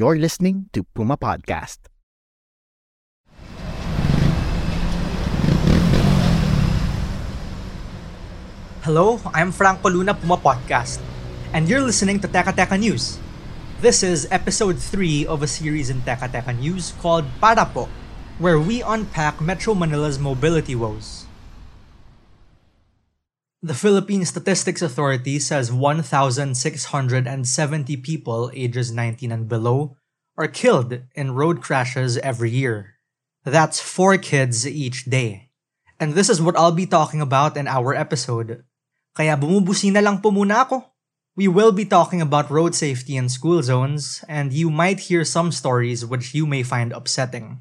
[0.00, 1.92] You're listening to Puma Podcast.
[8.80, 11.04] Hello, I'm Franco Luna Puma Podcast,
[11.52, 13.20] and you're listening to Teka Teka News.
[13.84, 17.84] This is episode 3 of a series in Teka Teka News called Para Po,
[18.40, 21.28] where we unpack Metro Manila's mobility woes.
[23.60, 26.56] The Philippine Statistics Authority says 1,670
[27.98, 29.98] people ages 19 and below
[30.38, 32.96] are killed in road crashes every year.
[33.44, 35.50] That's 4 kids each day.
[36.00, 38.64] And this is what I'll be talking about in our episode.
[39.12, 40.88] Kaya bumubusi na lang po muna ako.
[41.36, 45.52] We will be talking about road safety in school zones, and you might hear some
[45.52, 47.60] stories which you may find upsetting.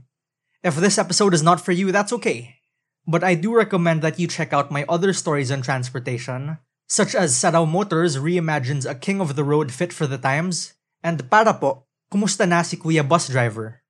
[0.63, 2.58] If this episode is not for you, that's okay.
[3.07, 7.37] But I do recommend that you check out my other stories on transportation, such as
[7.37, 11.85] Sarao Motors reimagines a king of the road fit for the times, and para po,
[12.11, 13.81] kumusta na si Kuya Bus Driver?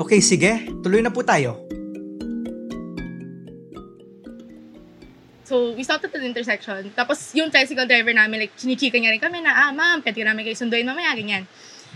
[0.00, 1.70] Okay, sige, tuloy na po tayo.
[5.44, 6.94] So, we stopped at the intersection.
[6.94, 10.46] Tapos, yung tricycle driver namin, like, chinichika niya rin kami na, ah, ma'am, pwede namin
[10.46, 11.42] kayo sunduin mamaya, ganyan.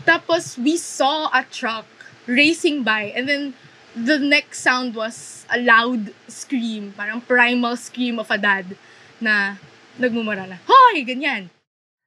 [0.05, 1.87] Tapos, we saw a truck
[2.27, 3.55] racing by, and then,
[3.97, 8.77] the next sound was a loud scream, parang primal scream of a dad
[9.21, 9.57] na
[9.99, 11.05] nagmumura na, Hoy!
[11.05, 11.51] Ganyan.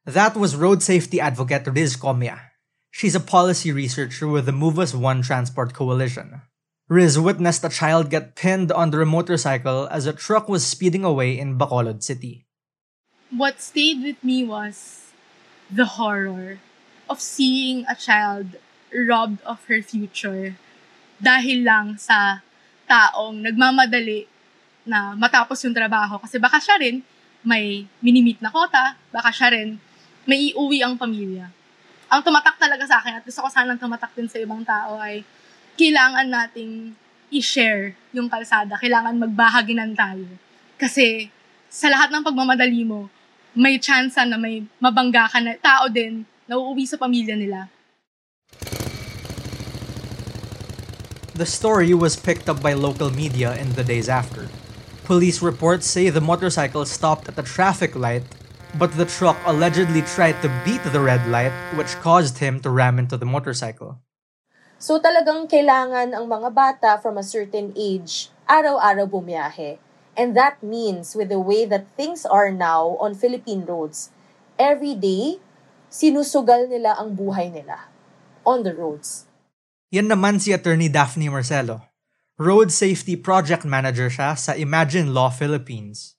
[0.05, 2.51] That was road safety advocate Riz Comia.
[2.91, 6.41] She's a policy researcher with the Move As One Transport Coalition.
[6.87, 11.37] Riz witnessed a child get pinned under a motorcycle as a truck was speeding away
[11.37, 12.47] in Bacolod City.
[13.29, 15.11] What stayed with me was
[15.69, 16.59] the horror
[17.07, 18.59] of seeing a child
[18.91, 20.55] robbed of her future
[21.17, 22.45] dahil lang sa
[22.87, 24.29] taong nagmamadali
[24.87, 26.15] na matapos yung trabaho.
[26.21, 27.03] Kasi baka siya rin
[27.43, 29.75] may minimit na kota, baka siya rin
[30.23, 31.51] may iuwi ang pamilya.
[32.07, 35.27] Ang tumatak talaga sa akin at gusto ko sanang tumatak din sa ibang tao ay
[35.75, 36.95] kailangan nating
[37.27, 38.79] i-share yung kalsada.
[38.79, 40.27] Kailangan magbahaginan tayo.
[40.79, 41.27] Kasi
[41.67, 43.11] sa lahat ng pagmamadali mo,
[43.51, 47.67] may chance na may mabangga ka na tao din na uuwi sa pamilya nila.
[51.37, 54.49] The story was picked up by local media in the days after.
[55.05, 58.25] Police reports say the motorcycle stopped at a traffic light,
[58.73, 62.97] but the truck allegedly tried to beat the red light, which caused him to ram
[62.97, 64.01] into the motorcycle.
[64.81, 69.77] So talagang kailangan ang mga bata from a certain age araw-araw bumiyahe.
[70.17, 74.09] And that means with the way that things are now on Philippine roads,
[74.57, 75.37] every day,
[75.87, 77.91] sinusugal nila ang buhay nila
[78.47, 79.27] on the roads.
[79.91, 81.83] Yan naman si Attorney Daphne Marcelo.
[82.37, 86.13] Road Safety Project Manager siya sa Imagine Law Philippines.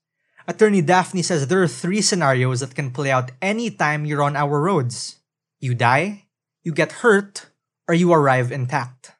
[0.48, 4.58] Attorney Daphne says there are three scenarios that can play out anytime you're on our
[4.58, 5.20] roads.
[5.60, 6.26] You die,
[6.64, 7.52] you get hurt,
[7.86, 9.12] or you arrive intact.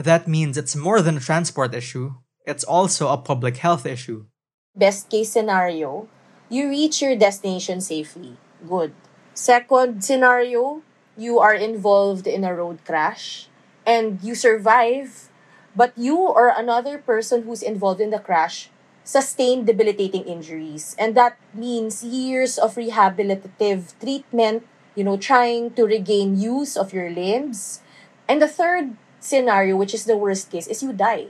[0.00, 2.16] That means it's more than a transport issue,
[2.48, 4.26] it's also a public health issue.
[4.74, 6.08] Best case scenario,
[6.48, 8.40] you reach your destination safely.
[8.66, 8.96] Good.
[9.34, 10.82] Second scenario,
[11.16, 13.48] you are involved in a road crash
[13.86, 15.28] and you survive,
[15.74, 18.70] but you or another person who's involved in the crash
[19.04, 20.94] sustain debilitating injuries.
[20.98, 27.10] And that means years of rehabilitative treatment, you know, trying to regain use of your
[27.10, 27.80] limbs.
[28.28, 31.28] And the third scenario, which is the worst case, is you die.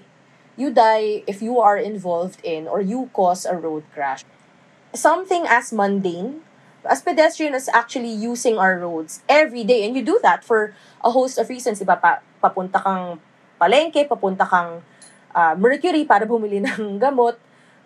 [0.57, 4.25] You die if you are involved in or you cause a road crash.
[4.93, 6.43] Something as mundane
[6.85, 9.85] as pedestrian as actually using our roads every day.
[9.85, 10.75] And you do that for
[11.05, 11.81] a host of reasons.
[11.81, 12.01] Diba?
[12.01, 13.21] Pa, papunta kang
[13.61, 14.83] palengke, papunta kang
[15.35, 17.37] uh, Mercury para bumili ng gamot.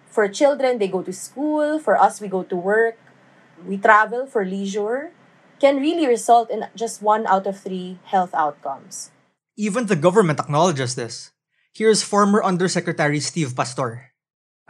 [0.07, 1.83] For children, they go to school.
[1.83, 2.95] For us, we go to work.
[3.67, 5.11] We travel for leisure.
[5.59, 9.11] Can really result in just one out of three health outcomes.
[9.57, 11.31] Even the government acknowledges this.
[11.75, 14.15] Here's former Undersecretary Steve Pastor.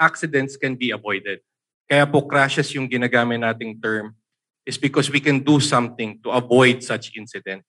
[0.01, 1.41] Accidents can be avoided.
[1.85, 4.17] Kaya po crashes yung ginagamit nating term
[4.65, 7.61] is because we can do something to avoid such incident.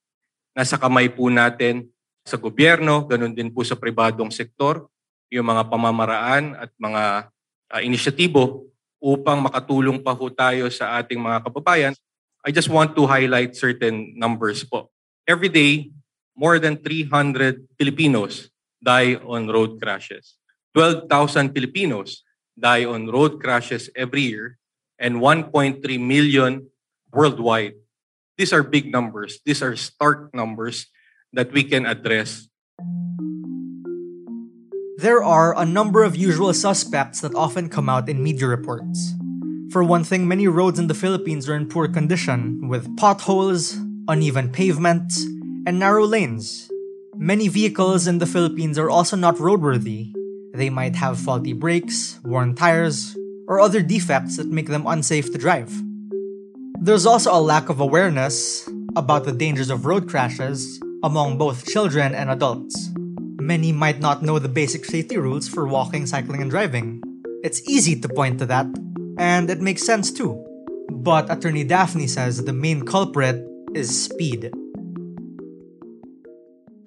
[0.56, 1.92] Nasa kamay po natin
[2.24, 4.88] sa gobyerno, ganun din po sa pribadong sektor,
[5.28, 7.04] yung mga pamamaraan at mga
[7.70, 8.66] uh, inisyatibo
[9.04, 11.94] upang makatulong pa ho tayo sa ating mga kababayan.
[12.42, 14.90] I just want to highlight certain numbers po.
[15.30, 15.94] Every day,
[16.34, 18.50] more than 300 Filipinos
[18.82, 20.38] die on road crashes.
[20.74, 22.25] 12,000 Filipinos
[22.60, 24.58] die on road crashes every year
[25.00, 26.68] and 1.3 million
[27.12, 27.76] worldwide.
[28.38, 29.40] These are big numbers.
[29.46, 30.88] These are stark numbers
[31.34, 32.48] that we can address.
[34.98, 39.14] There are a number of usual suspects that often come out in media reports.
[39.72, 43.76] For one thing, many roads in the Philippines are in poor condition, with potholes,
[44.08, 45.12] uneven pavement,
[45.68, 46.72] and narrow lanes.
[47.16, 50.16] Many vehicles in the Philippines are also not roadworthy.
[50.56, 55.38] They might have faulty brakes, worn tires, or other defects that make them unsafe to
[55.38, 55.68] drive.
[56.80, 58.64] There's also a lack of awareness
[58.96, 62.90] about the dangers of road crashes among both children and adults.
[63.36, 67.04] Many might not know the basic safety rules for walking, cycling, and driving.
[67.44, 68.66] It's easy to point to that,
[69.20, 70.40] and it makes sense too.
[70.90, 73.44] But Attorney Daphne says the main culprit
[73.76, 74.56] is speed.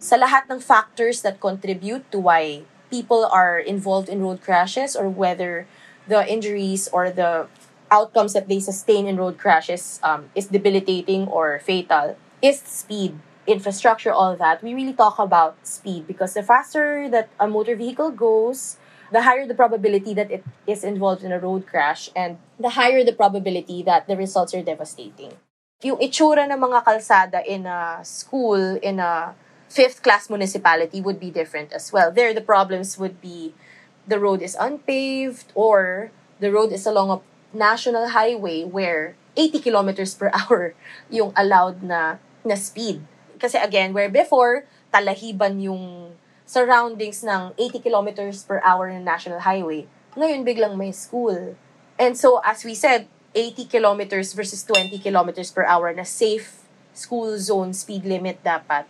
[0.00, 5.08] Sa lahat ng factors that contribute to why people are involved in road crashes or
[5.08, 5.67] whether
[6.06, 7.46] the injuries or the
[7.90, 12.17] outcomes that they sustain in road crashes um, is debilitating or fatal.
[12.40, 13.19] Is speed
[13.49, 14.62] infrastructure all that.
[14.62, 18.76] We really talk about speed because the faster that a motor vehicle goes
[19.11, 23.02] the higher the probability that it is involved in a road crash and the higher
[23.02, 25.32] the probability that the results are devastating.
[25.82, 29.32] Yung itsura ng mga kalsada in a school in a
[29.69, 33.55] fifth class municipality would be different as well there the problems would be
[34.09, 36.11] the road is unpaved or
[36.41, 37.20] the road is along a
[37.53, 40.75] national highway where 80 kilometers per hour
[41.12, 43.05] yung allowed na na speed.
[43.38, 46.17] Kasi again, where before, talahiban yung
[46.49, 49.85] surroundings ng 80 kilometers per hour na national highway.
[50.17, 51.55] Ngayon, biglang may school.
[52.00, 53.06] And so, as we said,
[53.37, 56.64] 80 kilometers versus 20 kilometers per hour na safe
[56.97, 58.88] school zone speed limit dapat.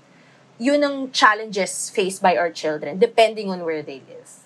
[0.59, 4.43] Yun ang challenges faced by our children, depending on where they live.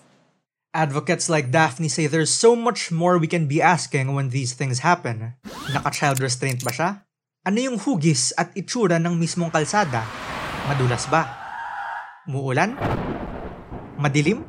[0.76, 4.84] Advocates like Daphne say there's so much more we can be asking when these things
[4.84, 5.32] happen.
[5.72, 6.90] Naka-child restraint ba siya?
[7.48, 10.04] Ano yung hugis at itsura ng mismong kalsada?
[10.68, 11.32] Madulas ba?
[12.28, 12.76] Muulan?
[13.96, 14.44] Madilim?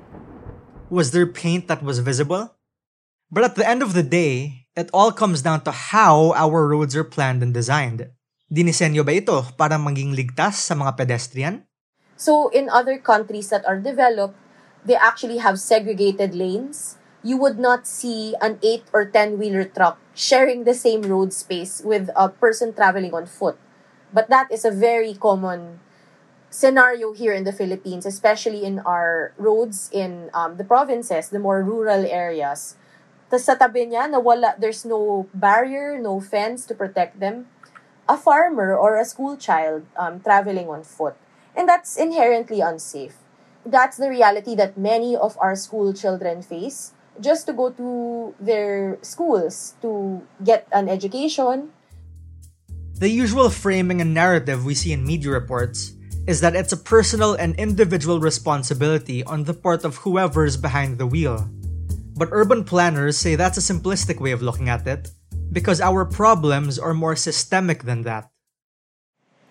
[0.92, 2.60] Was there paint that was visible?
[3.32, 6.92] But at the end of the day, it all comes down to how our roads
[6.92, 8.12] are planned and designed.
[8.54, 11.66] Dinisenyo ba ito para maging ligtas sa mga pedestrian?
[12.14, 14.38] So, in other countries that are developed,
[14.86, 17.02] they actually have segregated lanes.
[17.26, 21.82] You would not see an 8 or 10 wheeler truck sharing the same road space
[21.82, 23.58] with a person traveling on foot.
[24.14, 25.82] But that is a very common
[26.54, 31.66] scenario here in the Philippines, especially in our roads in um, the provinces, the more
[31.66, 32.78] rural areas.
[33.34, 37.50] Tapos sa tabi niya, na wala, there's no barrier, no fence to protect them.
[38.08, 41.16] A farmer or a school child um, traveling on foot.
[41.56, 43.16] And that's inherently unsafe.
[43.66, 48.98] that's the reality that many of our school children face just to go to their
[49.02, 51.72] schools to get an education.
[53.00, 55.94] The usual framing and narrative we see in media reports
[56.28, 61.08] is that it's a personal and individual responsibility on the part of whoever's behind the
[61.08, 61.50] wheel.
[62.16, 65.12] But urban planners say that's a simplistic way of looking at it,
[65.54, 68.28] because our problems are more systemic than that.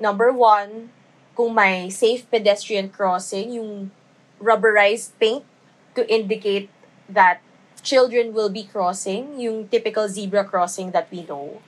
[0.03, 0.91] Number one,
[1.39, 3.95] kung may safe pedestrian crossing, yung
[4.43, 5.47] rubberized paint
[5.95, 6.67] to indicate
[7.07, 7.39] that
[7.87, 11.63] children will be crossing, yung typical zebra crossing that we know.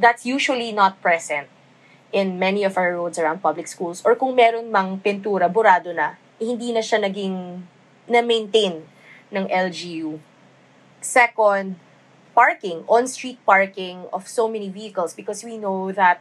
[0.00, 1.52] That's usually not present
[2.08, 4.00] in many of our roads around public schools.
[4.04, 7.62] Or kung meron mang pintura, burado na, eh, hindi na siya naging
[8.08, 8.80] na-maintain
[9.28, 10.18] ng LGU.
[11.04, 11.76] Second,
[12.34, 16.20] parking, on-street parking of so many vehicles because we know that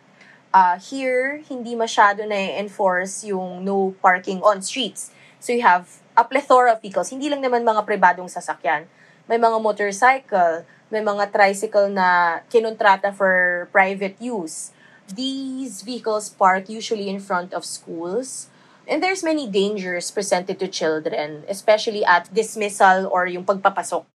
[0.53, 5.09] uh, here, hindi masyado na-enforce yung no parking on streets.
[5.41, 7.09] So you have a plethora of vehicles.
[7.09, 8.85] Hindi lang naman mga pribadong sasakyan.
[9.27, 14.71] May mga motorcycle, may mga tricycle na kinontrata for private use.
[15.09, 18.47] These vehicles park usually in front of schools.
[18.83, 24.12] And there's many dangers presented to children, especially at dismissal or yung pagpapasok.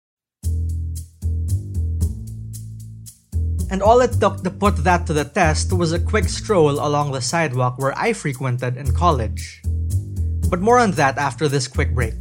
[3.71, 7.13] And all it took to put that to the test was a quick stroll along
[7.13, 9.63] the sidewalk where I frequented in college.
[10.51, 12.15] But more on that after this quick break.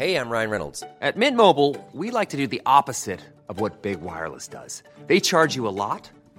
[0.00, 0.82] Hey, I'm Ryan Reynolds.
[1.02, 3.20] At Mint Mobile, we like to do the opposite
[3.50, 4.82] of what Big Wireless does.
[5.06, 6.10] They charge you a lot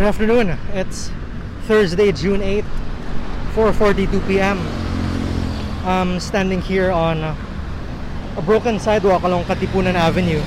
[0.00, 0.56] Good afternoon.
[0.72, 1.12] It's
[1.68, 2.64] Thursday, June 8th,
[3.52, 4.56] 4:42 p.m.
[5.84, 7.36] I'm standing here on a
[8.48, 10.40] broken sidewalk along Katipunan Avenue.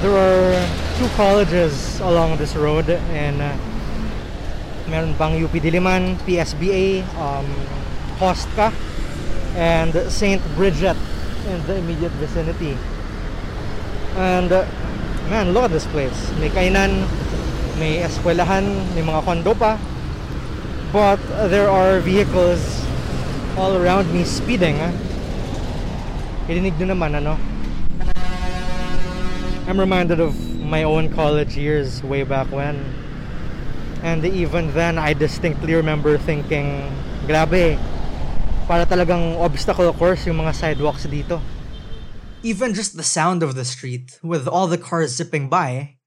[0.00, 0.56] There are
[0.96, 3.52] two colleges along this road and uh,
[4.88, 7.44] meron pang UP Diliman, PSBA, um,
[8.16, 8.72] Hostka,
[9.52, 10.40] and St.
[10.56, 10.96] Bridget
[11.44, 12.72] in the immediate vicinity.
[14.16, 14.64] And uh,
[15.28, 16.16] man, look at this place.
[16.40, 17.04] May kainan,
[17.80, 19.80] may eskwelahan, may mga kondo pa.
[20.92, 21.16] But
[21.48, 22.60] there are vehicles
[23.56, 24.76] all around me speeding.
[24.84, 24.92] ah.
[26.44, 27.40] Irinig nyo naman, ano?
[29.64, 32.76] I'm reminded of my own college years way back when.
[34.02, 36.84] And even then, I distinctly remember thinking,
[37.24, 37.78] grabe,
[38.66, 41.40] para talagang obstacle course yung mga sidewalks dito.
[42.42, 45.99] Even just the sound of the street, with all the cars zipping by,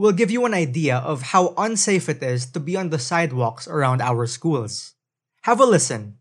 [0.00, 3.68] will give you an idea of how unsafe it is to be on the sidewalks
[3.68, 4.94] around our schools.
[5.42, 6.16] Have a listen.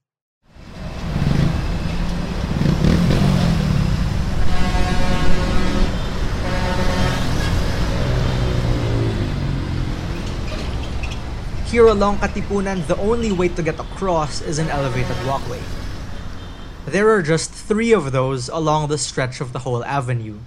[11.72, 15.62] Here along Katipunan, the only way to get across is an elevated walkway.
[16.86, 20.40] There are just three of those along the stretch of the whole avenue.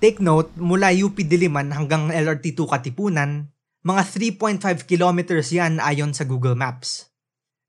[0.00, 3.52] Take note, mula UP Diliman hanggang LRT2 Katipunan,
[3.84, 4.02] mga
[4.40, 7.12] 3.5 kilometers yan ayon sa Google Maps.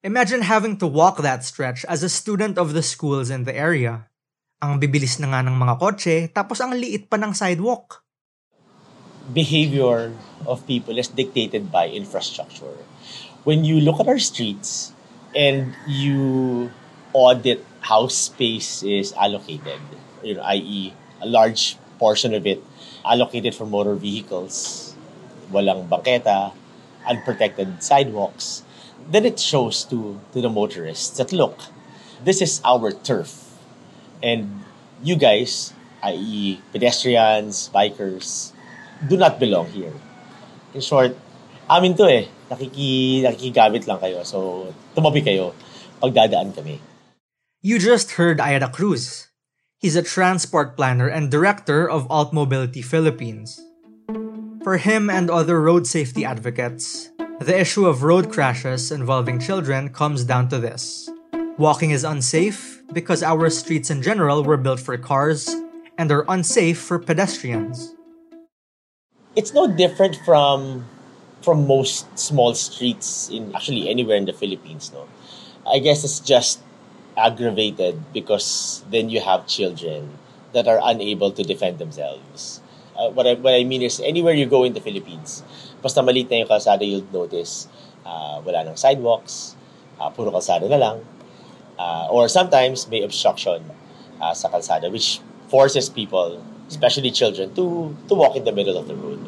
[0.01, 4.07] Imagine having to walk that stretch as a student of the schools in the area.
[4.63, 8.01] Ang bibilis na nga ng mga kotse, tapos ang liit pa ng sidewalk.
[9.33, 10.11] behavior
[10.45, 12.75] of people is dictated by infrastructure.
[13.43, 14.93] When you look at our streets
[15.35, 16.71] and you
[17.13, 19.81] audit how space is allocated,
[20.23, 22.57] you know, i.e., a large portion of it
[23.05, 24.97] allocated for motor vehicles,
[25.53, 26.49] walang bangketa,
[27.05, 28.65] unprotected sidewalks,
[29.09, 31.61] then it shows to, to the motorists that look,
[32.25, 33.57] this is our turf.
[34.21, 34.65] And
[35.01, 38.51] you guys, i.e., pedestrians, bikers,
[39.07, 39.93] do not belong here.
[40.73, 41.17] In short,
[41.69, 42.25] amin to eh.
[42.49, 44.21] Nakiki, nakikigamit lang kayo.
[44.25, 45.53] So, tumabi kayo
[46.01, 46.77] pag dadaan kami.
[47.61, 49.30] You just heard Ira Cruz.
[49.81, 53.65] He's a transport planner and director of Alt Mobility Philippines.
[54.61, 57.09] For him and other road safety advocates,
[57.39, 61.09] the issue of road crashes involving children comes down to this.
[61.57, 65.49] Walking is unsafe because our streets in general were built for cars
[65.97, 67.95] and are unsafe for pedestrians.
[69.35, 70.85] It's no different from
[71.41, 75.09] from most small streets in actually anywhere in the Philippines, no.
[75.65, 76.61] I guess it's just
[77.17, 80.17] aggravated because then you have children
[80.53, 82.61] that are unable to defend themselves.
[82.97, 85.43] Uh, what, I, what I mean is, anywhere you go in the Philippines,
[85.81, 87.67] basta maliit na yung kalsada, you'll notice
[88.05, 89.55] uh, wala nang sidewalks,
[89.99, 91.05] uh, puro kalsada na lang,
[91.79, 93.63] uh, or sometimes may obstruction
[94.21, 98.87] uh, sa kalsada, which forces people, especially children, to, to walk in the middle of
[98.87, 99.19] the road.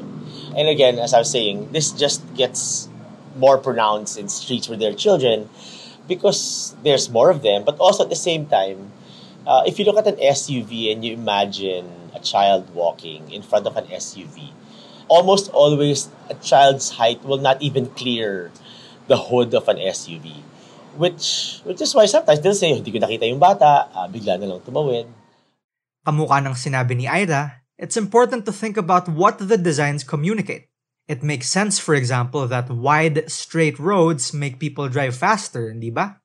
[0.55, 2.87] And again, as I was saying, this just gets
[3.35, 5.49] more pronounced in streets where there are children
[6.07, 8.91] because there's more of them, but also at the same time,
[9.47, 13.67] uh, if you look at an SUV and you imagine a child walking in front
[13.67, 14.51] of an SUV,
[15.07, 18.51] almost always a child's height will not even clear
[19.07, 20.41] the hood of an SUV.
[20.95, 24.45] Which, which is why sometimes they'll say, hindi ko nakita yung bata, ah, bigla na
[24.45, 25.09] lang tumawid.
[26.05, 30.69] Kamukha ng sinabi ni Ida, it's important to think about what the designs communicate.
[31.07, 36.21] It makes sense, for example, that wide, straight roads make people drive faster, di ba?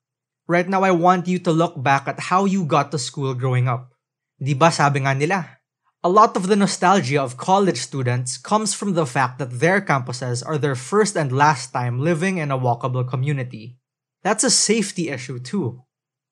[0.47, 3.67] Right now, I want you to look back at how you got to school growing
[3.67, 3.91] up.
[4.39, 5.59] Di ba sabi nga nila,
[6.01, 10.39] a lot of the nostalgia of college students comes from the fact that their campuses
[10.47, 13.75] are their first and last time living in a walkable community.
[14.23, 15.83] That's a safety issue too.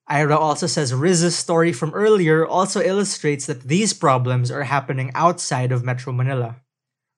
[0.07, 5.73] Ira also says Riz's story from earlier also illustrates that these problems are happening outside
[5.73, 6.63] of Metro Manila.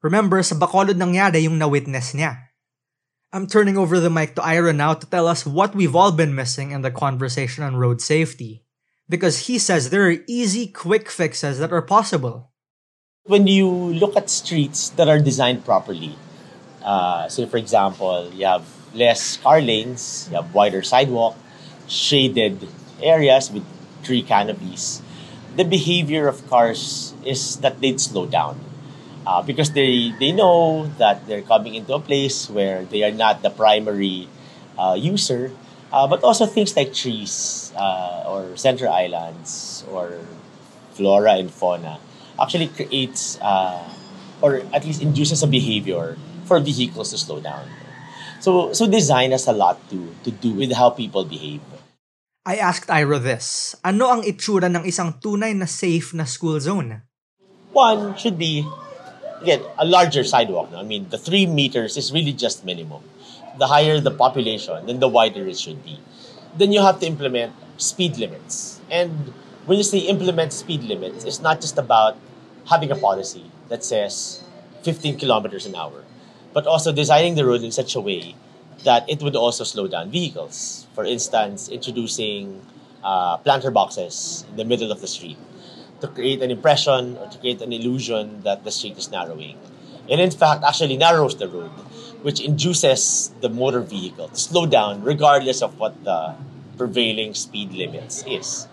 [0.01, 2.49] Remember, sa Bacolod nangyari yung na-witness niya.
[3.35, 6.33] I'm turning over the mic to Ira now to tell us what we've all been
[6.33, 8.63] missing in the conversation on road safety.
[9.09, 12.49] Because he says there are easy, quick fixes that are possible.
[13.25, 16.15] When you look at streets that are designed properly,
[16.81, 21.37] uh, say for example, you have less car lanes, you have wider sidewalk,
[21.87, 22.67] shaded
[23.01, 23.65] areas with
[24.03, 25.01] tree canopies,
[25.55, 28.68] the behavior of cars is that they'd slow down.
[29.29, 33.43] Uh, because they, they know that they're coming into a place where they are not
[33.45, 34.27] the primary
[34.73, 35.53] uh, user,
[35.93, 40.17] uh, but also things like trees uh, or center islands or
[40.97, 41.99] flora and fauna
[42.41, 43.85] actually creates uh,
[44.41, 47.69] or at least induces a behavior for vehicles to slow down.
[48.39, 51.61] So, so design has a lot to, to do with how people behave.
[52.47, 53.75] I asked Ira this.
[53.85, 57.05] Ano ang itsura ng isang tunay na safe na school zone?
[57.77, 58.65] One should be,
[59.41, 60.69] again, a larger sidewalk.
[60.75, 63.03] I mean, the three meters is really just minimum.
[63.57, 65.99] The higher the population, then the wider it should be.
[66.57, 68.81] Then you have to implement speed limits.
[68.89, 69.33] And
[69.65, 72.17] when you say implement speed limits, it's not just about
[72.67, 74.43] having a policy that says
[74.83, 76.03] 15 kilometers an hour,
[76.53, 78.35] but also designing the road in such a way
[78.83, 80.87] that it would also slow down vehicles.
[80.95, 82.61] For instance, introducing
[83.03, 85.37] uh, planter boxes in the middle of the street
[86.01, 89.57] to create an impression or to create an illusion that the street is narrowing.
[90.09, 91.71] And in fact, actually narrows the road,
[92.21, 96.35] which induces the motor vehicle to slow down regardless of what the
[96.77, 98.67] prevailing speed limits is.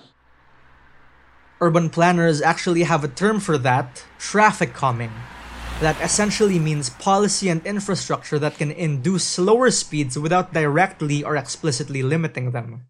[1.60, 5.12] Urban planners actually have a term for that traffic calming.
[5.80, 12.02] That essentially means policy and infrastructure that can induce slower speeds without directly or explicitly
[12.02, 12.88] limiting them.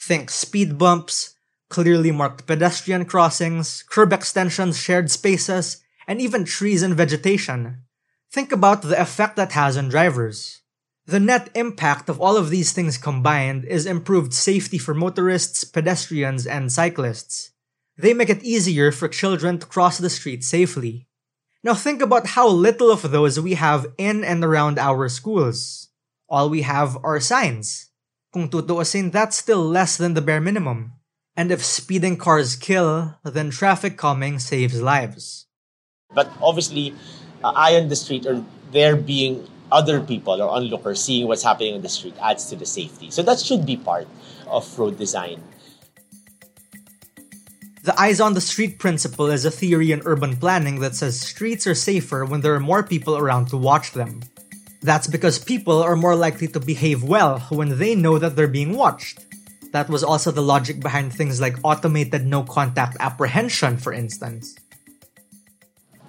[0.00, 1.34] Think speed bumps,
[1.68, 7.82] clearly marked pedestrian crossings, curb extensions, shared spaces, and even trees and vegetation.
[8.30, 10.62] Think about the effect that has on drivers.
[11.06, 16.46] The net impact of all of these things combined is improved safety for motorists, pedestrians,
[16.46, 17.52] and cyclists.
[17.96, 21.08] They make it easier for children to cross the street safely.
[21.64, 25.88] Now think about how little of those we have in and around our schools.
[26.28, 27.88] All we have are signs.
[28.32, 30.92] Kung tutuusin, that's still less than the bare minimum.
[31.38, 35.46] And if speeding cars kill, then traffic calming saves lives.
[36.12, 36.96] But obviously,
[37.44, 41.76] uh, eye on the street or there being other people or onlookers seeing what's happening
[41.76, 43.12] on the street adds to the safety.
[43.12, 44.08] So that should be part
[44.48, 45.40] of road design.
[47.84, 51.68] The eyes on the street principle is a theory in urban planning that says streets
[51.68, 54.22] are safer when there are more people around to watch them.
[54.82, 58.76] That's because people are more likely to behave well when they know that they're being
[58.76, 59.20] watched.
[59.72, 64.56] That was also the logic behind things like automated no contact apprehension, for instance.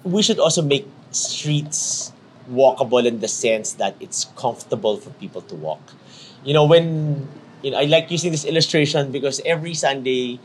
[0.02, 2.12] We should also make streets
[2.50, 5.80] walkable in the sense that it's comfortable for people to walk.
[6.42, 7.28] You know, when
[7.62, 10.40] you know, I like using this illustration because every Sunday,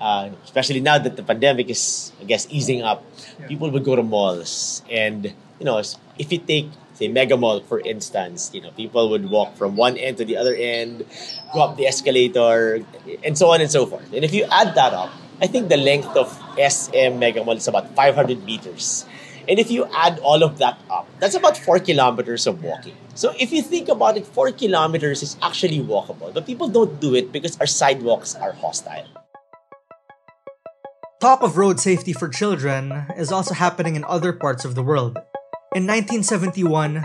[0.00, 3.04] uh, especially now that the pandemic is, I guess, easing up,
[3.48, 4.82] people would go to malls.
[4.90, 5.80] And, you know,
[6.18, 6.68] if you take,
[6.98, 10.36] say, Mega Mall, for instance, you know, people would walk from one end to the
[10.36, 11.06] other end,
[11.54, 12.84] go up the escalator,
[13.24, 14.12] and so on and so forth.
[14.12, 17.68] And if you add that up, I think the length of SM Mega Mall is
[17.68, 19.06] about 500 meters.
[19.48, 22.94] And if you add all of that up, that's about four kilometers of walking.
[23.14, 26.34] So if you think about it, four kilometers is actually walkable.
[26.34, 29.06] But people don't do it because our sidewalks are hostile.
[31.20, 35.18] Talk of road safety for children is also happening in other parts of the world.
[35.76, 37.04] In 1971,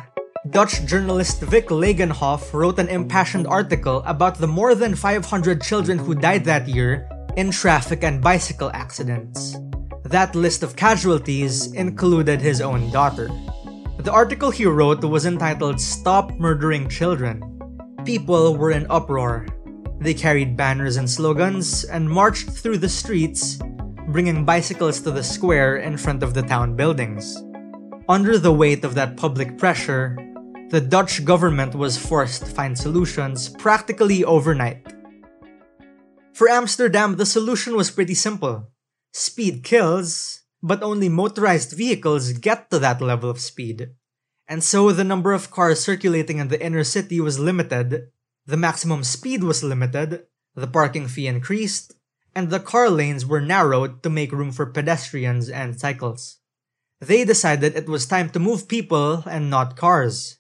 [0.50, 6.16] Dutch journalist Vic Langenhoff wrote an impassioned article about the more than 500 children who
[6.16, 9.58] died that year in traffic and bicycle accidents.
[10.04, 13.28] That list of casualties included his own daughter.
[14.00, 17.44] The article he wrote was entitled Stop Murdering Children.
[18.06, 19.46] People were in uproar.
[20.00, 23.60] They carried banners and slogans and marched through the streets,
[24.08, 27.44] bringing bicycles to the square in front of the town buildings.
[28.10, 30.18] Under the weight of that public pressure,
[30.70, 34.84] the Dutch government was forced to find solutions practically overnight.
[36.34, 38.68] For Amsterdam, the solution was pretty simple
[39.14, 43.92] Speed kills, but only motorized vehicles get to that level of speed.
[44.50, 48.12] And so the number of cars circulating in the inner city was limited,
[48.46, 51.96] the maximum speed was limited, The parking fee increased,
[52.36, 56.43] and the car lanes were narrowed to make room for pedestrians and cycles.
[57.08, 60.40] They decided it was time to move people and not cars.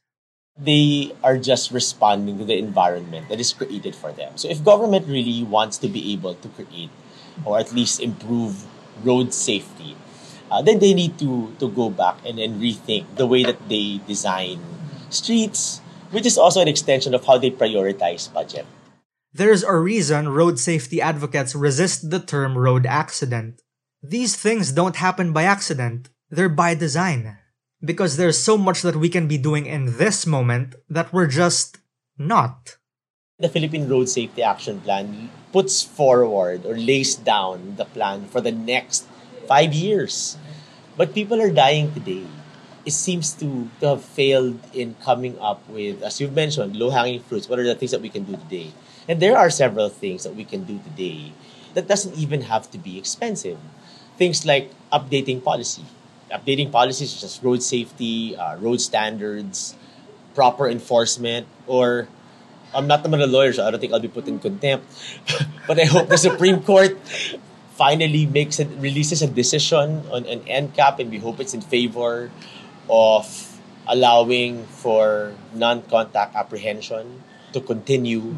[0.56, 4.38] They are just responding to the environment that is created for them.
[4.38, 6.92] So if government really wants to be able to create
[7.44, 8.64] or at least improve
[9.04, 9.98] road safety,
[10.52, 14.00] uh, then they need to, to go back and, and rethink the way that they
[14.08, 14.62] design
[15.10, 18.66] streets, which is also an extension of how they prioritize budget.
[19.34, 23.64] There's a reason road safety advocates resist the term road accident.
[24.04, 27.38] These things don't happen by accident, they're by design.
[27.84, 31.78] Because there's so much that we can be doing in this moment that we're just
[32.18, 32.78] not.
[33.38, 38.52] The Philippine Road Safety Action Plan puts forward or lays down the plan for the
[38.52, 39.06] next
[39.48, 40.38] five years.
[40.98, 42.26] But people are dying today.
[42.86, 47.22] It seems to, to have failed in coming up with, as you've mentioned, low hanging
[47.22, 47.48] fruits.
[47.48, 48.72] What are the things that we can do today?
[49.08, 51.34] And there are several things that we can do today
[51.74, 53.58] that doesn't even have to be expensive.
[54.18, 55.84] Things like updating policy,
[56.34, 59.76] updating policies such as road safety, uh, road standards,
[60.34, 62.08] proper enforcement, or
[62.74, 64.90] I'm not naman a lawyer, so I don't think I'll be put in contempt.
[65.68, 66.98] but I hope the Supreme Court
[67.78, 72.32] finally makes it releases a decision on an NCAP, and we hope it's in favor
[72.90, 73.26] of
[73.86, 77.22] allowing for non-contact apprehension
[77.54, 78.36] to continue.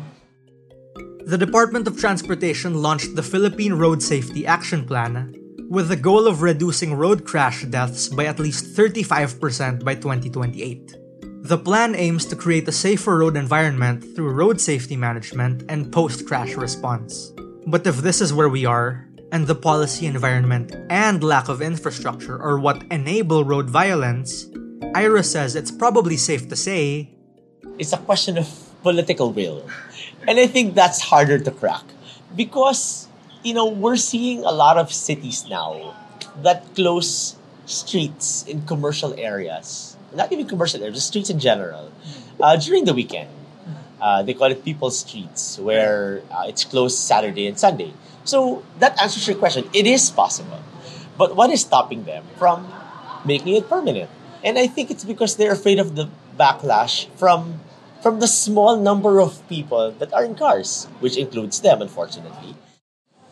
[1.26, 6.42] The Department of Transportation launched the Philippine Road Safety Action Plan with the goal of
[6.42, 10.96] reducing road crash deaths by at least 35% by 2028.
[11.44, 16.26] The plan aims to create a safer road environment through road safety management and post
[16.28, 17.34] crash response.
[17.68, 22.42] But if this is where we are, and the policy environment and lack of infrastructure
[22.42, 24.46] are what enable road violence,
[24.96, 27.12] Ira says it's probably safe to say
[27.78, 28.48] it's a question of
[28.82, 29.68] political will.
[30.28, 31.84] And I think that's harder to crack
[32.36, 33.08] because,
[33.46, 35.94] you know, we're seeing a lot of cities now
[36.42, 41.92] that close streets in commercial areas, not even commercial areas, streets in general,
[42.42, 43.30] uh, during the weekend.
[44.02, 47.94] Uh, they call it People's Streets, where uh, it's closed Saturday and Sunday.
[48.24, 49.70] So that answers your question.
[49.74, 50.60] It is possible.
[51.18, 52.68] But what is stopping them from
[53.24, 54.10] making it permanent?
[54.44, 57.62] And I think it's because they're afraid of the backlash from
[58.02, 62.54] from the small number of people that are in cars, which includes them, unfortunately.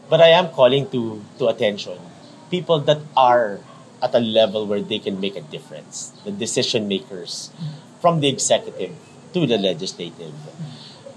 [0.10, 1.98] But I am calling to, to attention
[2.52, 3.60] people that are
[4.02, 7.50] at a level where they can make a difference, the decision makers,
[8.00, 8.94] from the executive
[9.34, 10.36] to the legislative,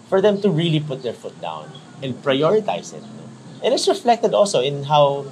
[0.09, 1.71] for them to really put their foot down
[2.03, 3.03] and prioritize it.
[3.63, 5.27] And it's reflected also in how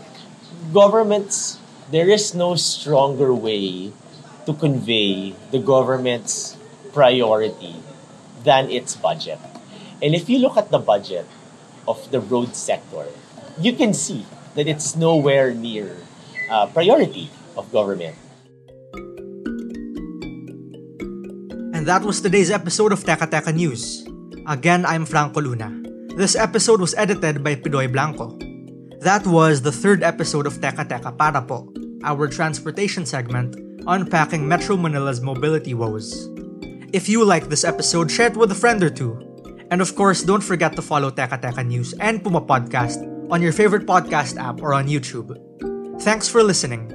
[0.75, 1.59] governments,
[1.91, 3.93] there is no stronger way
[4.47, 6.57] to convey the government's
[6.93, 7.77] priority
[8.43, 9.39] than its budget.
[10.03, 11.27] And if you look at the budget
[11.89, 13.07] of the road sector,
[13.59, 15.97] you can see that it's nowhere near
[16.51, 18.17] uh, priority of government.
[21.75, 24.07] And that was today's episode of Teka Teka News.
[24.47, 25.71] Again, I'm Franco Luna.
[26.17, 28.39] This episode was edited by Pidoy Blanco.
[29.01, 31.71] That was the third episode of Teka Teka Para Po,
[32.03, 33.55] our transportation segment
[33.87, 36.31] unpacking Metro Manila's mobility woes.
[36.95, 39.19] If you like this episode, share it with a friend or two.
[39.71, 43.53] And of course, don't forget to follow Teka Teka News and Puma Podcast on your
[43.53, 45.39] favorite podcast app or on YouTube.
[46.03, 46.93] Thanks for listening.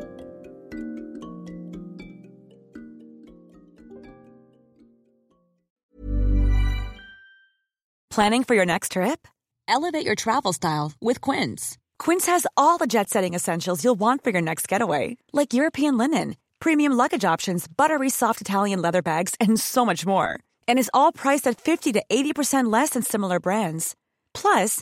[8.10, 9.28] Planning for your next trip?
[9.68, 11.78] Elevate your travel style with Quince.
[12.00, 15.98] Quince has all the jet setting essentials you'll want for your next getaway, like European
[15.98, 20.40] linen premium luggage options, buttery soft Italian leather bags, and so much more.
[20.68, 23.96] And is all priced at 50 to 80% less than similar brands.
[24.34, 24.82] Plus,